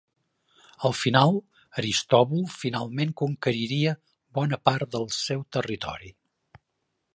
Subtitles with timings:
[0.87, 1.35] Al final,
[1.81, 3.93] Aristòbul finalment conqueriria
[4.41, 6.13] bona part del seu territori.